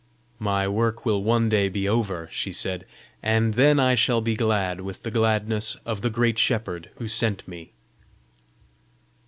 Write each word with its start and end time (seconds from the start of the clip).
"My 0.39 0.67
work 0.67 1.05
will 1.05 1.21
one 1.21 1.47
day 1.47 1.69
be 1.69 1.87
over," 1.87 2.27
she 2.31 2.51
said, 2.51 2.85
"and 3.21 3.53
then 3.53 3.79
I 3.79 3.93
shall 3.93 4.19
be 4.19 4.35
glad 4.35 4.81
with 4.81 5.03
the 5.03 5.11
gladness 5.11 5.77
of 5.85 6.01
the 6.01 6.09
great 6.09 6.39
shepherd 6.39 6.89
who 6.95 7.07
sent 7.07 7.47
me." 7.47 7.69